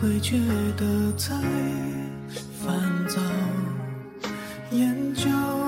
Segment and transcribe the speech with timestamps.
[0.00, 0.38] 会觉
[0.78, 1.34] 得太
[2.64, 2.74] 烦
[3.06, 3.20] 躁，
[4.70, 5.59] 研究。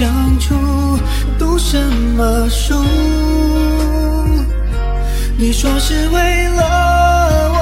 [0.00, 0.08] 相
[0.40, 0.56] 处
[1.38, 1.76] 读什
[2.16, 2.74] 么书？
[5.36, 6.62] 你说是为了
[7.52, 7.58] 我，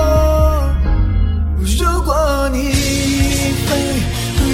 [1.66, 2.70] 如果你
[3.66, 3.74] 非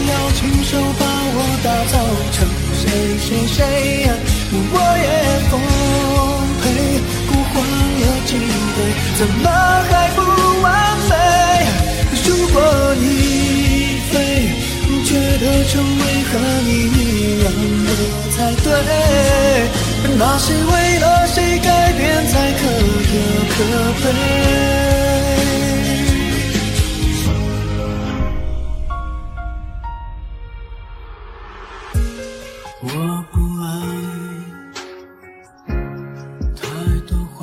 [0.09, 1.05] 要亲手把
[1.37, 1.95] 我打造
[2.33, 2.89] 成谁
[3.21, 3.61] 谁谁，
[4.73, 4.75] 我
[5.05, 5.07] 也
[5.51, 5.53] 奉
[6.63, 6.65] 陪。
[7.29, 7.53] 孤欢
[8.01, 8.33] 了几
[8.77, 8.79] 对，
[9.19, 9.45] 怎么
[9.91, 10.19] 还不
[10.63, 10.67] 完
[11.11, 11.13] 美？
[12.25, 12.57] 如果
[12.99, 13.05] 你
[14.11, 14.15] 非
[15.05, 16.01] 觉得成为
[16.33, 16.33] 和
[16.65, 16.73] 你
[20.17, 22.61] 那是为了谁改变才可
[23.11, 23.13] 歌
[23.51, 23.57] 可
[24.01, 24.07] 悲？
[32.87, 32.89] 我
[33.33, 33.67] 不爱
[36.55, 36.63] 太
[37.09, 37.41] 多话，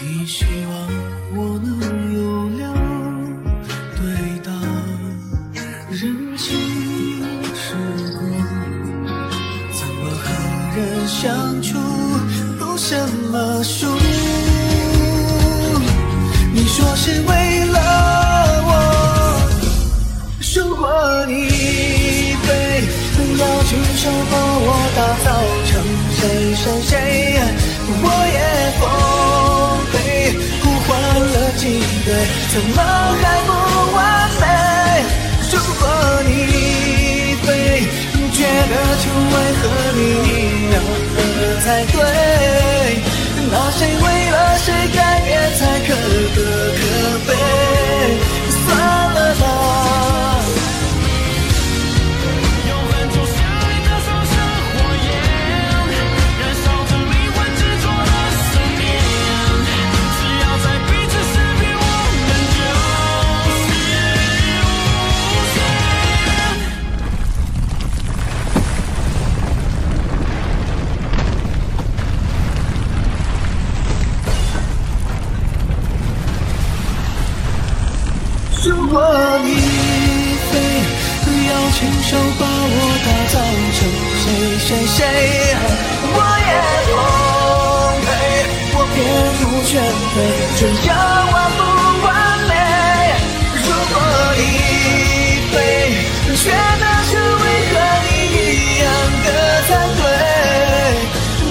[0.00, 0.72] 你希望
[1.36, 1.68] 我能
[2.14, 2.18] 有
[11.10, 11.76] 相处，
[12.58, 12.96] 读什
[13.32, 13.86] 么输？
[16.54, 17.78] 你说是为了
[18.64, 18.70] 我，
[20.54, 21.34] 如果你
[22.42, 22.48] 非
[23.38, 24.66] 要亲手把我
[24.96, 25.28] 打造
[25.66, 25.70] 成
[26.16, 26.20] 谁
[26.54, 26.90] 谁谁，
[28.02, 28.38] 我也
[28.78, 28.80] 奉
[29.90, 29.94] 陪。
[30.62, 31.62] 互换了几
[32.06, 32.08] 对，
[32.52, 32.78] 怎么
[33.20, 33.50] 还不
[33.96, 33.98] 完
[34.40, 34.44] 美？
[35.50, 35.82] 如果
[36.24, 36.30] 你
[37.42, 37.48] 非
[38.32, 38.38] 觉
[38.70, 38.72] 得
[39.02, 39.04] 成
[39.34, 39.36] 为
[78.62, 79.00] 如果
[79.42, 79.54] 你
[80.50, 80.52] 非
[81.48, 82.76] 要亲手把我
[83.06, 83.34] 打造
[83.72, 83.78] 成
[84.20, 84.22] 谁
[84.58, 84.98] 谁谁，
[86.12, 86.16] 我
[86.46, 86.50] 也
[86.84, 86.92] 奉
[88.04, 88.08] 陪，
[88.76, 88.96] 我面
[89.40, 89.72] 目全
[90.12, 90.16] 非，
[90.58, 91.58] 只要我不
[92.04, 92.08] 完
[92.48, 92.52] 美。
[93.64, 93.96] 如果
[94.36, 94.38] 你
[95.50, 95.54] 非
[96.36, 98.38] 觉得只为和你一
[98.82, 98.84] 样
[99.24, 99.28] 的
[99.68, 100.02] 惭愧，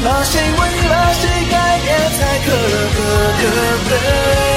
[0.04, 1.88] 那谁为了谁改变
[2.20, 2.48] 才可
[2.94, 2.98] 可
[3.42, 3.44] 可
[3.90, 4.49] 悲？